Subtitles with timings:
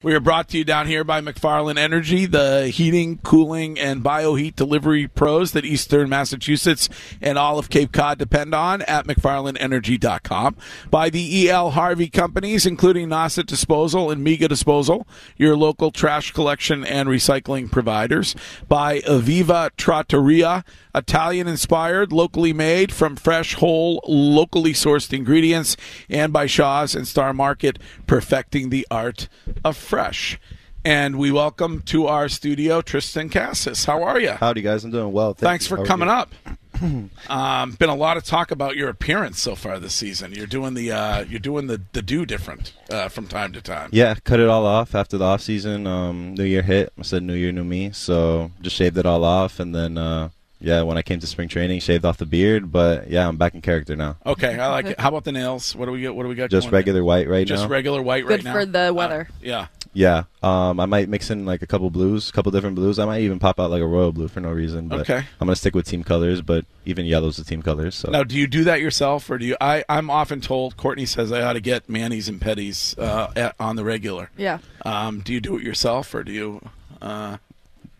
[0.00, 4.54] We are brought to you down here by McFarland Energy, the heating, cooling, and bioheat
[4.54, 6.88] delivery pros that Eastern Massachusetts
[7.20, 10.54] and all of Cape Cod depend on at McFarlandEnergy.com.
[10.88, 11.70] By the E.L.
[11.70, 15.04] Harvey companies, including Nauset Disposal and Mega Disposal,
[15.36, 18.36] your local trash collection and recycling providers.
[18.68, 20.64] By Aviva Trattoria,
[20.98, 25.76] Italian inspired, locally made from fresh, whole, locally sourced ingredients.
[26.10, 29.28] And by Shaw's and Star Market, perfecting the art
[29.64, 30.40] of fresh.
[30.84, 33.84] And we welcome to our studio Triston Casas.
[33.84, 34.32] How are you?
[34.32, 34.84] Howdy, guys.
[34.84, 35.34] I'm doing well.
[35.34, 35.76] Thanks you.
[35.76, 36.32] for How coming up.
[37.28, 40.32] um, been a lot of talk about your appearance so far this season.
[40.32, 43.90] You're doing the uh, you're doing the the do different uh, from time to time.
[43.92, 45.86] Yeah, cut it all off after the off season.
[45.86, 46.92] Um, new year hit.
[46.98, 47.90] I said New Year, new me.
[47.92, 50.30] So just shaved it all off, and then uh,
[50.60, 52.72] yeah, when I came to spring training, shaved off the beard.
[52.72, 54.16] But yeah, I'm back in character now.
[54.26, 55.00] Okay, I like it.
[55.00, 55.76] How about the nails?
[55.76, 56.14] What do we get?
[56.14, 56.50] What do we got?
[56.50, 56.78] Just going there?
[56.78, 57.64] regular white right Just now.
[57.64, 58.52] Just regular white right now.
[58.52, 59.28] Good for the weather.
[59.30, 59.66] Uh, yeah.
[59.92, 60.24] yeah.
[60.42, 62.98] Um, I might mix in like a couple blues, a couple different blues.
[62.98, 64.88] I might even pop out like a royal blue for no reason.
[64.88, 65.18] But Okay.
[65.18, 67.94] I'm gonna stick with team colors, but even yellow's the team colors.
[67.94, 69.56] So Now, do you do that yourself, or do you?
[69.60, 73.54] I I'm often told Courtney says I ought to get manis and petties uh, at,
[73.60, 74.30] on the regular.
[74.36, 74.58] Yeah.
[74.84, 76.60] Um, do you do it yourself, or do you?
[77.00, 77.36] Uh,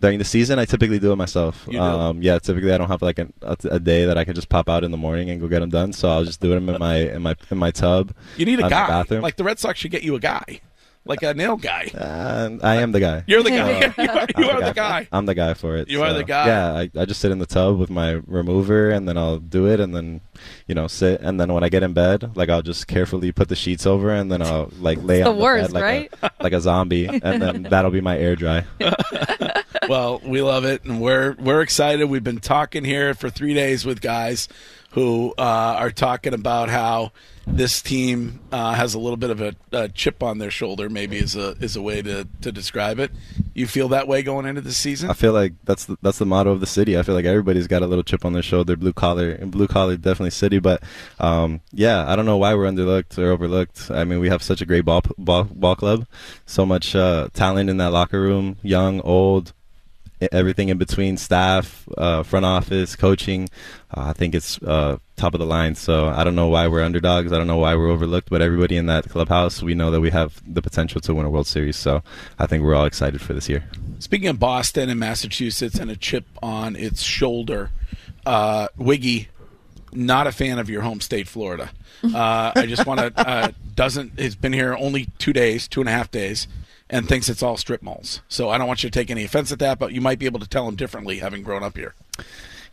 [0.00, 1.64] during the season, I typically do it myself.
[1.66, 1.80] You do?
[1.80, 3.28] Um, yeah, typically I don't have like a,
[3.70, 5.70] a day that I can just pop out in the morning and go get them
[5.70, 5.92] done.
[5.92, 8.14] So I'll just do them in my in my in my tub.
[8.36, 8.88] you need a on the guy.
[8.88, 9.22] bathroom.
[9.22, 10.60] Like the Red Sox should get you a guy,
[11.04, 11.90] like a nail guy.
[11.94, 13.24] And I am the guy.
[13.26, 13.92] You're the guy.
[14.04, 15.08] you are, I'm you are the guy.
[15.10, 15.88] I'm the guy for it.
[15.88, 16.46] You are the guy.
[16.46, 19.66] Yeah, I, I just sit in the tub with my remover, and then I'll do
[19.66, 20.20] it, and then
[20.68, 23.48] you know sit, and then when I get in bed, like I'll just carefully put
[23.48, 26.14] the sheets over, and then I'll like lay the on the worst, bed like right?
[26.22, 28.64] a, like a zombie, and then that'll be my air dry.
[29.88, 32.06] well, we love it, and we're we're excited.
[32.06, 34.48] We've been talking here for three days with guys
[34.92, 35.42] who uh,
[35.78, 37.12] are talking about how
[37.46, 40.88] this team uh, has a little bit of a, a chip on their shoulder.
[40.88, 43.10] Maybe is a is a way to, to describe it.
[43.54, 45.10] You feel that way going into the season?
[45.10, 46.98] I feel like that's the, that's the motto of the city.
[46.98, 49.66] I feel like everybody's got a little chip on their shoulder, blue collar and blue
[49.66, 50.58] collar definitely city.
[50.58, 50.82] But
[51.18, 53.90] um, yeah, I don't know why we're underlooked or overlooked.
[53.90, 56.06] I mean, we have such a great ball ball, ball club,
[56.46, 59.52] so much uh, talent in that locker room, young, old,
[60.32, 63.48] everything in between, staff, uh, front office, coaching.
[63.94, 65.74] Uh, I think it's uh, top of the line.
[65.74, 67.32] So I don't know why we're underdogs.
[67.32, 68.30] I don't know why we're overlooked.
[68.30, 71.30] But everybody in that clubhouse, we know that we have the potential to win a
[71.30, 71.76] World Series.
[71.76, 72.02] So
[72.38, 73.64] I think we're all excited for this year.
[73.98, 77.70] Speaking of Boston and Massachusetts and a chip on its shoulder,
[78.26, 79.28] uh, Wiggy,
[79.92, 81.70] not a fan of your home state, Florida.
[82.14, 85.88] Uh, I just want to uh, doesn't has been here only two days, two and
[85.88, 86.46] a half days,
[86.90, 88.22] and thinks it's all strip malls.
[88.28, 90.26] So I don't want you to take any offense at that, but you might be
[90.26, 91.94] able to tell him differently, having grown up here.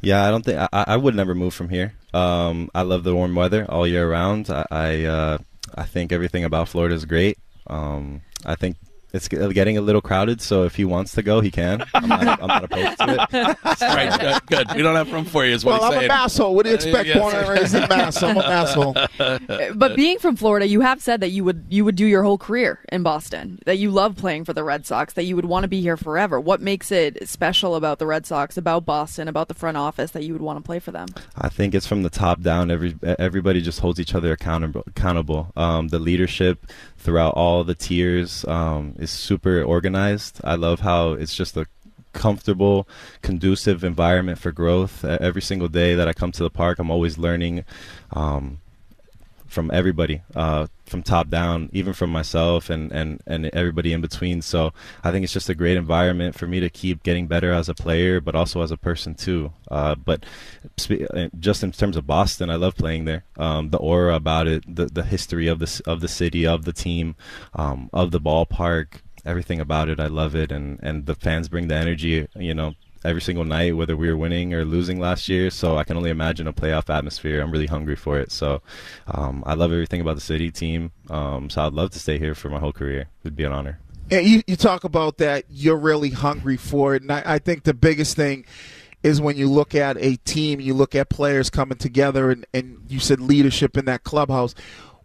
[0.02, 1.94] Yeah, I don't think I, I would never move from here.
[2.14, 4.50] Um, I love the warm weather all year round.
[4.50, 5.38] I I, uh,
[5.74, 7.38] I think everything about Florida is great.
[7.68, 8.78] Um, I think
[9.16, 11.84] it's getting a little crowded, so if he wants to go, he can.
[11.94, 13.58] I'm not, I'm not opposed to it.
[13.81, 14.76] right, good, good.
[14.76, 15.53] We don't have room for you.
[15.53, 16.12] Is what Well, he's I'm saying.
[16.12, 16.53] a masshole.
[16.53, 16.96] What do you expect?
[17.09, 17.18] Uh, yes.
[17.18, 18.22] Born and raised in Mass.
[18.24, 19.75] I'm a masshole.
[19.75, 22.38] But being from Florida, you have said that you would you would do your whole
[22.38, 23.59] career in Boston.
[23.66, 25.14] That you love playing for the Red Sox.
[25.14, 26.40] That you would want to be here forever.
[26.40, 30.24] What makes it special about the Red Sox, about Boston, about the front office that
[30.24, 31.08] you would want to play for them?
[31.38, 32.70] I think it's from the top down.
[32.72, 34.84] Every everybody just holds each other accountable.
[34.88, 35.52] Accountable.
[35.56, 36.66] Um, the leadership
[36.98, 40.42] throughout all the tiers um, is super organized.
[40.44, 41.68] I love how it's just a
[42.14, 42.88] comfortable,
[43.22, 45.06] conducive environment for growth.
[45.06, 47.64] Every single day that I come to the park, I'm always learning.
[48.12, 48.60] Um,
[49.56, 54.42] from everybody, uh, from top down, even from myself and, and, and everybody in between.
[54.42, 57.70] So I think it's just a great environment for me to keep getting better as
[57.70, 59.54] a player, but also as a person too.
[59.72, 60.26] Uh, but
[60.92, 63.24] uh, just in terms of Boston, I love playing there.
[63.38, 66.74] Um, the aura about it, the the history of the of the city, of the
[66.74, 67.16] team,
[67.54, 70.00] um, of the ballpark, everything about it.
[70.02, 72.28] I love it, and and the fans bring the energy.
[72.36, 72.74] You know,
[73.06, 75.50] every single night, whether we were winning or losing last year.
[75.50, 77.42] So I can only imagine a playoff atmosphere.
[77.42, 78.32] I'm really hungry for it.
[78.32, 78.62] So
[79.08, 80.92] um, I love everything about the city team.
[81.10, 83.02] Um, so I'd love to stay here for my whole career.
[83.02, 83.80] It would be an honor.
[84.12, 87.63] And you, you talk about that you're really hungry for it, and I, I think
[87.63, 88.46] the biggest thing
[89.02, 92.86] is when you look at a team, you look at players coming together, and, and
[92.88, 94.54] you said leadership in that clubhouse.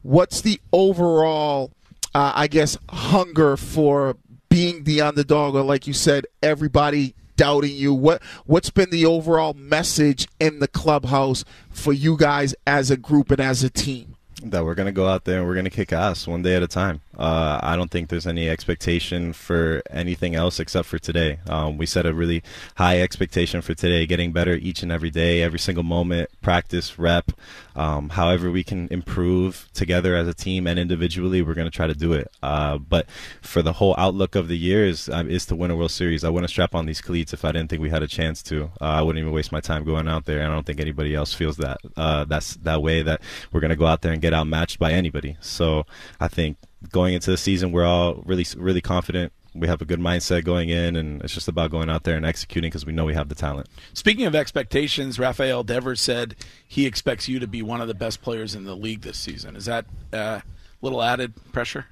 [0.03, 1.73] What's the overall,
[2.15, 4.17] uh, I guess, hunger for
[4.51, 7.95] being the underdog, or like you said, everybody doubting you?
[7.95, 13.31] What what's been the overall message in the clubhouse for you guys as a group
[13.31, 14.17] and as a team?
[14.43, 16.69] That we're gonna go out there and we're gonna kick ass one day at a
[16.69, 17.01] time.
[17.19, 21.41] Uh, I don't think there's any expectation for anything else except for today.
[21.49, 22.43] Um, we set a really
[22.77, 27.33] high expectation for today, getting better each and every day, every single moment, practice, rep.
[27.75, 31.87] Um, however, we can improve together as a team and individually, we're going to try
[31.87, 32.31] to do it.
[32.43, 33.07] Uh, but
[33.43, 36.25] for the whole outlook of the year is, uh, is to win a World Series.
[36.25, 38.65] I wouldn't strap on these cleats if I didn't think we had a chance to.
[38.81, 40.41] Uh, I wouldn't even waste my time going out there.
[40.41, 43.21] And I don't think anybody else feels that uh, that's that way that
[43.53, 45.37] we're going to go out there and get outmatched by anybody.
[45.41, 45.87] So
[46.21, 46.57] I think
[46.91, 49.33] going into the season, we're all really, really confident.
[49.55, 52.25] We have a good mindset going in, and it's just about going out there and
[52.25, 53.69] executing because we know we have the talent.
[53.93, 56.37] Speaking of expectations, Rafael Devers said
[56.67, 59.57] he expects you to be one of the best players in the league this season.
[59.57, 60.41] Is that a uh,
[60.81, 61.87] little added pressure?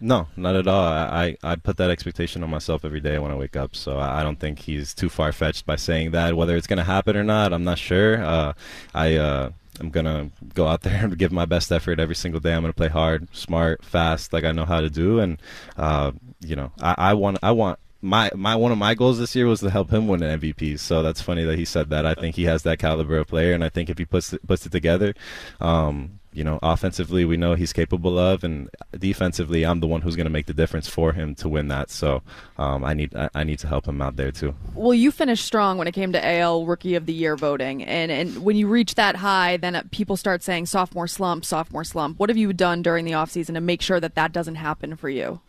[0.00, 0.84] No, not at all.
[0.84, 4.22] I, I put that expectation on myself every day when I wake up, so I
[4.22, 6.36] don't think he's too far fetched by saying that.
[6.36, 8.24] Whether it's going to happen or not, I'm not sure.
[8.24, 8.54] Uh,
[8.94, 12.54] I uh, I'm gonna go out there and give my best effort every single day.
[12.54, 15.18] I'm gonna play hard, smart, fast, like I know how to do.
[15.20, 15.40] And
[15.76, 19.34] uh, you know, I, I want I want my my one of my goals this
[19.34, 20.78] year was to help him win an MVP.
[20.78, 22.06] So that's funny that he said that.
[22.06, 24.46] I think he has that caliber of player, and I think if he puts it,
[24.46, 25.14] puts it together,
[25.60, 30.16] um, you know, offensively we know he's capable of, and defensively I'm the one who's
[30.16, 31.90] going to make the difference for him to win that.
[31.90, 32.22] So
[32.56, 34.54] um, I need I, I, need to help him out there too.
[34.74, 38.12] Well, you finished strong when it came to AL Rookie of the Year voting, and
[38.12, 42.18] and when you reach that high, then people start saying sophomore slump, sophomore slump.
[42.18, 45.08] What have you done during the offseason to make sure that that doesn't happen for
[45.08, 45.40] you?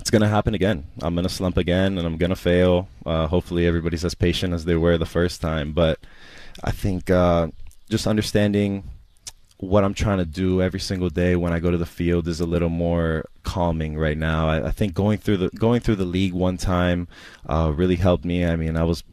[0.00, 0.84] it's going to happen again.
[1.02, 2.88] I'm going to slump again and I'm going to fail.
[3.04, 5.72] Uh, hopefully, everybody's as patient as they were the first time.
[5.72, 6.00] But
[6.64, 7.48] I think uh,
[7.90, 8.84] just understanding
[9.58, 12.40] what I'm trying to do every single day when I go to the field is
[12.40, 14.48] a little more calming right now.
[14.48, 17.08] I, I think going through the going through the league one time
[17.46, 18.46] uh, really helped me.
[18.46, 19.04] I mean, I was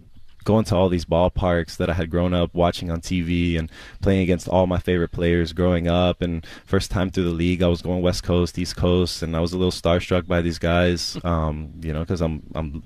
[0.46, 3.70] going to all these ballparks that I had grown up watching on TV and
[4.02, 6.22] playing against all my favorite players growing up.
[6.22, 9.42] And first time through the league, I was going West Coast, East Coast, and I
[9.42, 11.20] was a little starstruck by these guys.
[11.26, 12.84] Um, you know, because I'm I'm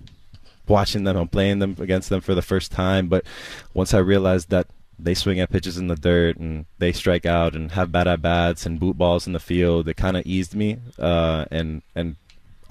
[0.67, 3.07] watching them, I'm playing them against them for the first time.
[3.07, 3.23] But
[3.75, 4.65] once I realized that
[4.99, 8.21] they swing at pitches in the dirt and they strike out and have bad at
[8.21, 10.77] bats and boot balls in the field, it kind of eased me.
[10.99, 12.15] Uh, and and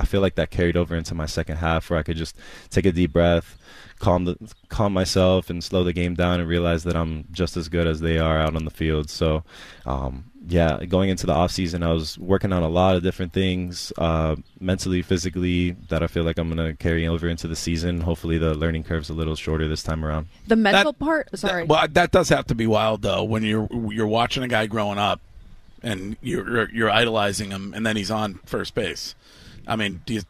[0.00, 2.35] I feel like that carried over into my second half where I could just
[2.70, 3.58] take a deep breath,
[3.99, 4.37] calm the
[4.70, 8.00] calm myself and slow the game down and realize that I'm just as good as
[8.00, 9.11] they are out on the field.
[9.11, 9.44] So,
[9.85, 13.35] um, yeah, going into the off season, I was working on a lot of different
[13.35, 18.00] things, uh, mentally, physically, that I feel like I'm gonna carry over into the season.
[18.00, 20.29] Hopefully, the learning curve's a little shorter this time around.
[20.47, 21.64] The mental that, part, sorry.
[21.64, 24.67] That, well, that does have to be wild though when you're you're watching a guy
[24.67, 25.20] growing up,
[25.82, 29.14] and you're you're idolizing him, and then he's on first base.
[29.70, 30.22] I mean, do you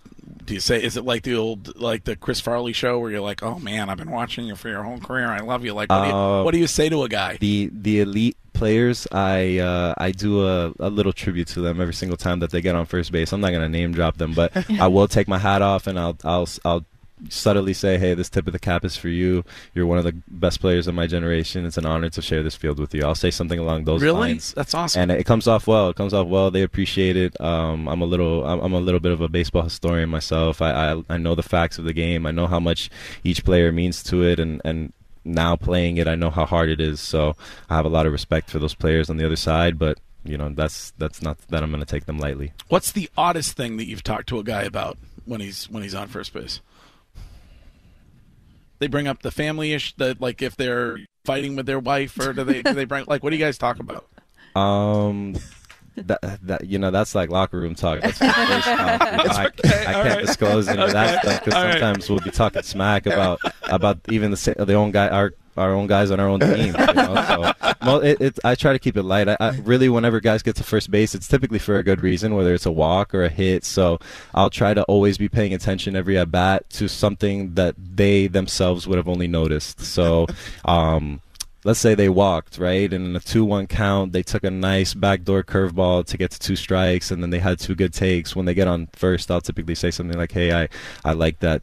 [0.44, 3.20] do you say is it like the old like the Chris Farley show where you're
[3.20, 5.72] like, oh man, I've been watching you for your whole career, I love you.
[5.72, 7.38] Like, what, uh, do, you, uh, what do you say to a guy?
[7.38, 11.94] The the elite players, I uh, I do a, a little tribute to them every
[11.94, 13.32] single time that they get on first base.
[13.32, 16.16] I'm not gonna name drop them, but I will take my hat off and I'll
[16.22, 16.84] I'll I'll
[17.28, 19.44] subtly say, "Hey, this tip of the cap is for you.
[19.74, 21.66] You're one of the best players of my generation.
[21.66, 24.20] It's an honor to share this field with you." I'll say something along those really?
[24.20, 24.52] lines.
[24.54, 25.02] That's awesome.
[25.02, 25.90] And it comes off well.
[25.90, 26.50] It comes off well.
[26.50, 27.40] They appreciate it.
[27.40, 30.62] Um, I'm a little, I'm, a little bit of a baseball historian myself.
[30.62, 32.26] I, I, I know the facts of the game.
[32.26, 32.90] I know how much
[33.24, 34.92] each player means to it, and and
[35.24, 37.00] now playing it, I know how hard it is.
[37.00, 37.36] So
[37.68, 39.98] I have a lot of respect for those players on the other side, but.
[40.22, 42.52] You know that's that's not that I'm going to take them lightly.
[42.68, 45.94] What's the oddest thing that you've talked to a guy about when he's when he's
[45.94, 46.60] on first base?
[48.80, 52.32] They bring up the family ish that like if they're fighting with their wife or
[52.32, 54.08] do they do they bring like what do you guys talk about?
[54.60, 55.36] Um
[55.96, 58.00] that, that you know that's like locker room talk.
[58.00, 58.28] That's talk.
[58.36, 59.80] I, okay.
[59.86, 60.26] I, can't right.
[60.26, 62.10] disclose any of that stuff because sometimes right.
[62.10, 66.10] we'll be talking smack about about even the the own guy our our own guys
[66.10, 66.74] on our own team.
[66.78, 67.24] You know?
[67.28, 67.52] so
[67.82, 69.28] well, it, it, I try to keep it light.
[69.28, 72.34] I, I, really, whenever guys get to first base, it's typically for a good reason,
[72.34, 73.64] whether it's a walk or a hit.
[73.64, 73.98] So
[74.34, 78.86] I'll try to always be paying attention every at bat to something that they themselves
[78.86, 79.80] would have only noticed.
[79.80, 80.26] So.
[80.64, 81.20] Um,
[81.64, 85.42] let's say they walked right and in a 2-1 count they took a nice backdoor
[85.42, 88.54] curveball to get to two strikes and then they had two good takes when they
[88.54, 90.68] get on first i'll typically say something like hey i,
[91.04, 91.62] I like that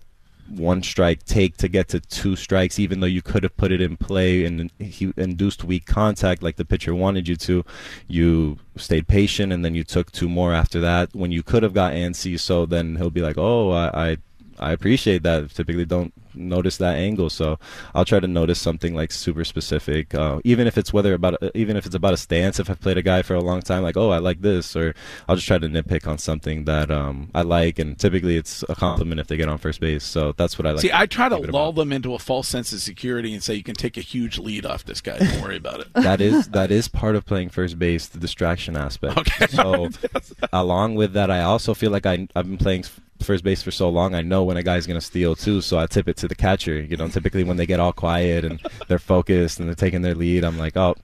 [0.49, 3.81] one strike take to get to two strikes, even though you could have put it
[3.81, 7.65] in play and he induced weak contact like the pitcher wanted you to.
[8.07, 11.73] You stayed patient and then you took two more after that when you could have
[11.73, 12.39] got antsy.
[12.39, 14.17] So then he'll be like, oh, I, I
[14.59, 15.49] I appreciate that.
[15.51, 17.59] Typically, don't notice that angle, so
[17.93, 21.75] I'll try to notice something like super specific, uh, even if it's whether about even
[21.77, 22.59] if it's about a stance.
[22.59, 24.95] If I've played a guy for a long time, like oh I like this, or
[25.27, 28.75] I'll just try to nitpick on something that um, I like, and typically it's a
[28.75, 30.03] compliment if they get on first base.
[30.03, 30.81] So that's what I like.
[30.81, 31.75] See, I try to lull about.
[31.81, 34.65] them into a false sense of security and say you can take a huge lead
[34.65, 35.17] off this guy.
[35.17, 35.93] Don't worry about it.
[35.93, 39.17] that is that is part of playing first base, the distraction aspect.
[39.17, 39.47] Okay.
[39.47, 39.89] So
[40.53, 42.85] along with that, I also feel like I I've been playing
[43.21, 44.15] first base for so long.
[44.15, 46.79] I know when a guy's gonna steal too, so I tip it to the catcher.
[46.81, 50.15] You know, typically when they get all quiet and they're focused and they're taking their
[50.15, 50.95] lead, I'm like, oh,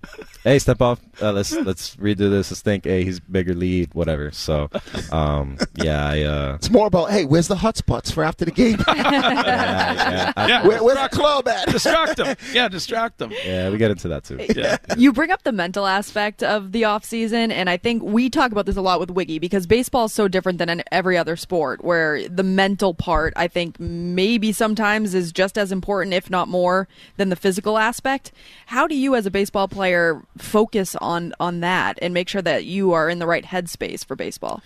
[0.44, 1.00] hey, step off.
[1.22, 2.52] Uh, let's let's redo this.
[2.52, 2.86] Let's think.
[2.86, 4.32] Hey, he's bigger lead, whatever.
[4.32, 4.70] So,
[5.12, 6.22] um, yeah, I.
[6.24, 8.78] Uh, It's more about hey, where's the hot spots for after the game?
[8.88, 11.68] yeah, yeah, I- Yeah, Where, where's our club at?
[11.70, 12.36] distract them.
[12.54, 13.32] Yeah, distract them.
[13.46, 14.38] yeah, we get into that too.
[14.56, 14.78] Yeah.
[14.98, 18.52] you bring up the mental aspect of the off season, and I think we talk
[18.52, 21.36] about this a lot with Wiggy because baseball is so different than an- every other
[21.36, 26.48] sport, where the mental part I think maybe sometimes is just as important, if not
[26.48, 28.32] more, than the physical aspect.
[28.68, 32.66] How do you, as a baseball player, focus on on that and make sure that
[32.66, 34.62] you are in the right headspace for baseball?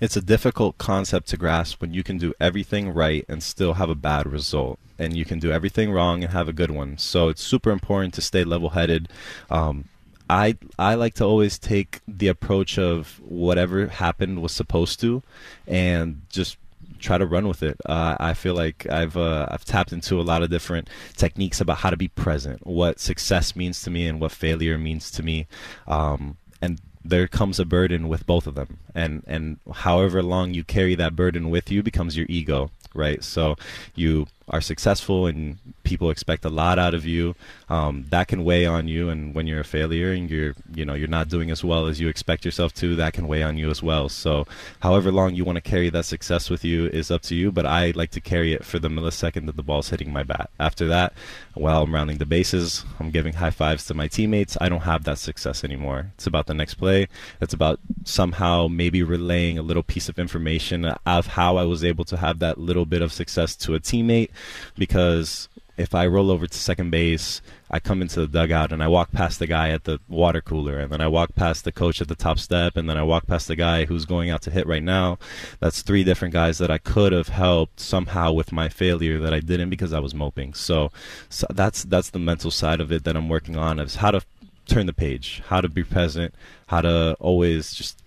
[0.00, 3.90] It's a difficult concept to grasp when you can do everything right and still have
[3.90, 6.98] a bad result, and you can do everything wrong and have a good one.
[6.98, 9.08] So it's super important to stay level-headed.
[9.48, 9.84] Um,
[10.28, 15.22] I I like to always take the approach of whatever happened was supposed to,
[15.66, 16.56] and just
[17.02, 17.76] try to run with it.
[17.86, 21.78] Uh, I feel like I've uh, I've tapped into a lot of different techniques about
[21.78, 25.46] how to be present, what success means to me, and what failure means to me,
[25.86, 30.64] um, and there comes a burden with both of them, and and however long you
[30.64, 33.22] carry that burden with you becomes your ego, right?
[33.24, 33.56] So
[33.94, 37.34] you are successful and people expect a lot out of you.
[37.68, 40.94] Um, that can weigh on you, and when you're a failure and you're you know
[40.94, 43.70] you're not doing as well as you expect yourself to, that can weigh on you
[43.70, 44.08] as well.
[44.08, 44.46] So
[44.80, 47.52] however long you want to carry that success with you is up to you.
[47.52, 50.50] But I like to carry it for the millisecond that the ball's hitting my bat.
[50.58, 51.14] After that,
[51.54, 54.56] while I'm rounding the bases, I'm giving high fives to my teammates.
[54.60, 56.12] I don't have that success anymore.
[56.14, 57.08] It's about the next play.
[57.40, 62.04] It's about somehow maybe relaying a little piece of information of how I was able
[62.06, 64.30] to have that little bit of success to a teammate
[64.76, 65.48] because
[65.82, 69.10] if I roll over to second base, I come into the dugout and I walk
[69.10, 72.08] past the guy at the water cooler, and then I walk past the coach at
[72.08, 74.66] the top step, and then I walk past the guy who's going out to hit
[74.66, 75.18] right now.
[75.58, 79.40] That's three different guys that I could have helped somehow with my failure that I
[79.40, 80.54] didn't because I was moping.
[80.54, 80.92] So,
[81.28, 84.22] so that's that's the mental side of it that I'm working on is how to
[84.66, 86.34] turn the page, how to be present,
[86.68, 87.98] how to always just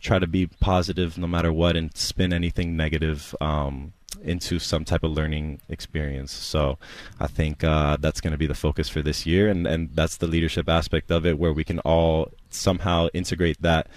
[0.00, 3.92] try to be positive no matter what and spin anything negative um,
[4.22, 6.32] into some type of learning experience.
[6.32, 6.78] So
[7.20, 10.16] I think uh, that's going to be the focus for this year, and, and that's
[10.16, 13.88] the leadership aspect of it, where we can all somehow integrate that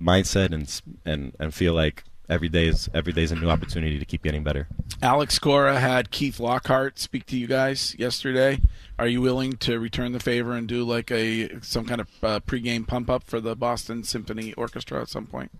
[0.00, 3.98] mindset and and and feel like every day is every day is a new opportunity
[3.98, 4.68] to keep getting better.
[5.02, 8.60] Alex Cora had Keith Lockhart speak to you guys yesterday.
[8.98, 12.40] Are you willing to return the favor and do like a some kind of uh,
[12.40, 15.50] pregame pump up for the Boston Symphony Orchestra at some point?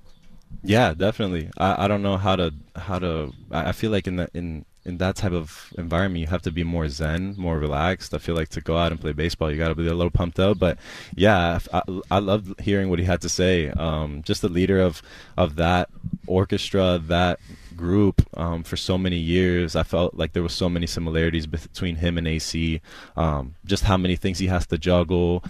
[0.62, 1.50] Yeah, definitely.
[1.58, 3.32] I, I don't know how to how to.
[3.50, 6.64] I feel like in that in in that type of environment, you have to be
[6.64, 8.14] more zen, more relaxed.
[8.14, 10.10] I feel like to go out and play baseball, you got to be a little
[10.10, 10.58] pumped up.
[10.58, 10.78] But
[11.14, 13.70] yeah, I, I loved hearing what he had to say.
[13.70, 15.02] Um, just the leader of
[15.36, 15.88] of that
[16.26, 17.40] orchestra, that
[17.76, 19.74] group um, for so many years.
[19.76, 22.80] I felt like there was so many similarities between him and AC.
[23.16, 25.44] Um, just how many things he has to juggle,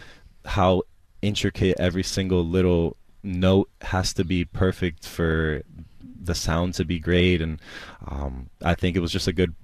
[0.45, 0.83] how
[1.23, 5.63] intricate every single little note has to be perfect for
[6.23, 7.41] the sound to be great.
[7.41, 7.61] And
[8.07, 9.55] um, I think it was just a good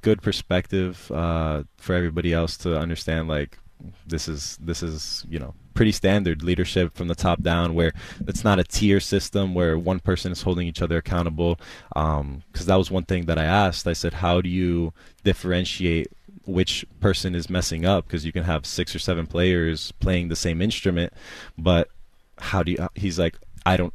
[0.00, 3.58] good perspective uh, for everybody else to understand like
[4.06, 7.92] this is this is you know pretty standard leadership from the top down where
[8.28, 11.58] it's not a tier system where one person is holding each other accountable.
[11.88, 13.86] Because that was one thing that I asked.
[13.86, 14.92] I said how do you
[15.24, 16.08] differentiate
[16.46, 18.06] which person is messing up?
[18.06, 21.12] Because you can have six or seven players playing the same instrument
[21.56, 21.88] but
[22.38, 23.36] how do you he's like
[23.66, 23.94] i don't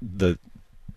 [0.00, 0.38] the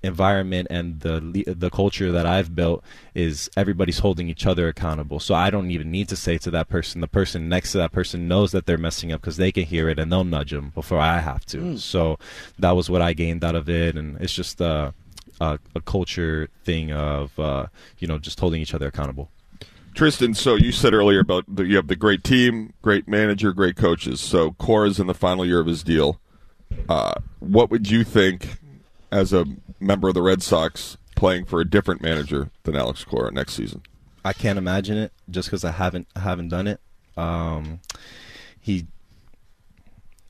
[0.04, 2.84] environment and the the culture that I've built
[3.16, 5.20] is everybody's holding each other accountable.
[5.20, 7.94] So I don't even need to say to that person, the person next to that
[7.94, 10.72] person knows that they're messing up because they can hear it and they'll nudge them
[10.76, 11.78] before I have to.
[11.78, 12.20] So
[12.60, 14.92] that was what I gained out of it, and it's just uh,
[15.40, 17.68] a, a culture thing of uh,
[18.00, 19.30] you know just holding each other accountable.
[19.96, 23.76] Triston, so you said earlier about the, you have the great team, great manager, great
[23.76, 24.20] coaches.
[24.20, 26.20] So Cora's in the final year of his deal.
[26.90, 28.58] Uh, what would you think
[29.12, 29.46] as a
[29.80, 33.82] member of the Red Sox playing for a different manager than Alex Cora next season?
[34.26, 36.80] I can't imagine it just because I haven't I haven't done it.
[37.18, 37.82] Um,
[38.60, 38.88] he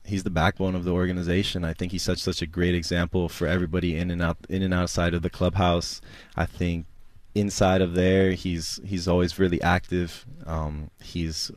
[0.04, 1.64] he's the backbone of the organization.
[1.64, 4.74] I think he's such such a great example for everybody in and out in and
[4.74, 6.00] outside of the clubhouse.
[6.36, 6.86] I think
[7.34, 10.26] inside of there, he's he's always really active.
[10.46, 11.50] Um, he's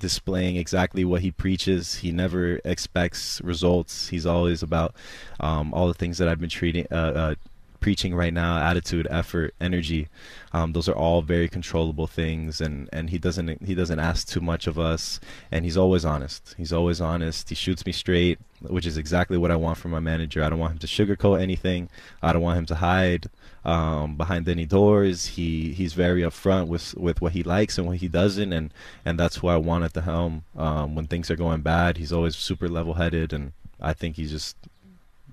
[0.00, 1.96] displaying exactly what he preaches.
[1.96, 4.08] He never expects results.
[4.08, 4.94] He's always about
[5.38, 7.34] um, all the things that I've been treating, uh, uh,
[7.78, 10.08] preaching right now: attitude, effort, energy.
[10.52, 14.40] Um, those are all very controllable things, and, and he doesn't he doesn't ask too
[14.40, 15.20] much of us,
[15.52, 16.54] and he's always honest.
[16.56, 17.48] He's always honest.
[17.48, 20.42] He shoots me straight, which is exactly what I want from my manager.
[20.42, 21.88] I don't want him to sugarcoat anything.
[22.22, 23.28] I don't want him to hide
[23.64, 25.26] um, behind any doors.
[25.26, 28.72] He he's very upfront with with what he likes and what he doesn't, and
[29.04, 30.44] and that's who I want at the helm.
[30.56, 34.30] Um, when things are going bad, he's always super level headed, and I think he's
[34.30, 34.56] just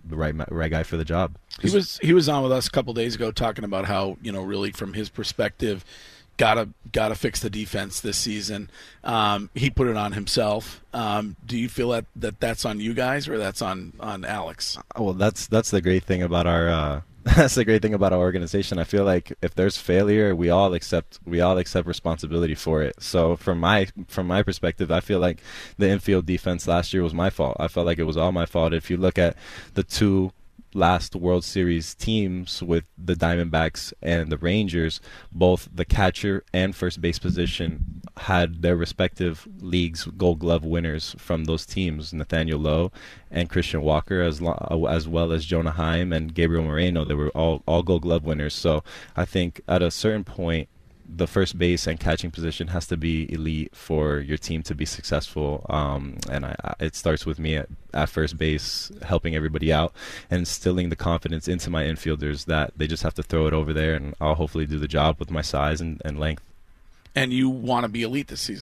[0.06, 1.38] the right right guy for the job.
[1.62, 4.32] He was he was on with us a couple days ago talking about how you
[4.32, 5.84] know really from his perspective,
[6.38, 8.70] gotta gotta fix the defense this season.
[9.04, 10.82] Um, he put it on himself.
[10.94, 14.78] Um, do you feel that, that that's on you guys or that's on on Alex?
[14.98, 16.70] Well, that's that's the great thing about our.
[16.70, 17.02] Uh,
[17.36, 18.80] that's the great thing about our organization.
[18.80, 23.02] I feel like if there's failure, we all accept we all accept responsibility for it.
[23.04, 25.42] So from my from my perspective, I feel like
[25.78, 27.58] the infield defense last year was my fault.
[27.60, 28.74] I felt like it was all my fault.
[28.74, 29.36] If you look at
[29.74, 30.32] the two
[30.78, 37.02] last World Series teams with the Diamondbacks and the Rangers, both the catcher and first
[37.02, 42.92] base position had their respective leagues Gold Glove winners from those teams, Nathaniel Lowe
[43.32, 47.04] and Christian Walker, as lo- as well as Jonah Heim and Gabriel Moreno.
[47.04, 48.54] They were all all Gold Glove winners.
[48.54, 48.84] So
[49.16, 50.70] I think at a certain point
[51.08, 54.86] the first base and catching position has to be elite for your team to be
[54.86, 55.66] successful.
[55.70, 59.94] Um, and I, I, it starts with me at, at, first base, helping everybody out
[60.30, 63.74] and instilling the confidence into my infielders that they just have to throw it over
[63.74, 66.44] there, and I'll hopefully do the job with my size and, and length.
[67.16, 68.62] And you want to be elite this season.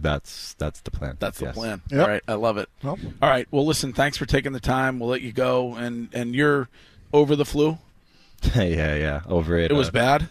[0.00, 1.16] That's that's the plan.
[1.20, 1.54] That's the yes.
[1.54, 1.82] plan.
[1.90, 2.00] Yep.
[2.00, 2.68] All right, I love it.
[2.82, 2.98] Well.
[3.20, 4.98] All right, well, listen, thanks for taking the time.
[4.98, 6.68] We'll let you go, and and you're
[7.12, 7.78] over the flu.
[8.54, 9.20] yeah, yeah.
[9.28, 9.70] Over it.
[9.70, 10.28] It was uh, bad.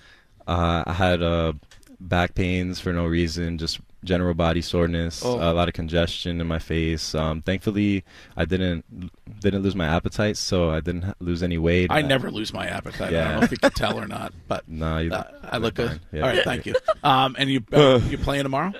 [0.47, 1.53] Uh, I had uh,
[1.99, 5.35] back pains for no reason, just general body soreness, Oh.
[5.37, 7.13] a lot of congestion in my face.
[7.13, 8.03] Um, thankfully,
[8.35, 11.91] I didn't didn't lose my appetite, so I didn't lose any weight.
[11.91, 13.11] I never lose my appetite.
[13.11, 13.21] Yeah.
[13.21, 15.75] I don't know if you can tell or not, but No, you uh, I look
[15.75, 15.99] good.
[16.11, 16.21] Yeah.
[16.21, 16.75] All right, thank you.
[17.03, 18.73] Um, and you uh, you playing tomorrow?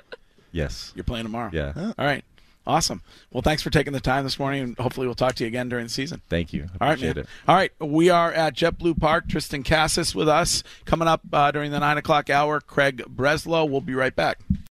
[0.52, 0.92] Yes.
[0.96, 1.50] You're playing tomorrow.
[1.54, 1.74] Yeah.
[1.76, 2.24] All right.
[2.68, 3.02] Awesome.
[3.32, 5.68] Well, thanks for taking the time this morning, and hopefully we'll talk to you again
[5.68, 6.22] during the season.
[6.30, 6.70] Thank you.
[6.80, 7.24] All right, Appreciate man.
[7.24, 7.30] it.
[7.48, 9.28] All right, we are at JetBlue Park.
[9.28, 12.62] Triston Casas with us coming up uh, during the nine o'clock hour.
[12.62, 13.68] Craig Breslow.
[13.68, 14.40] We'll be right back.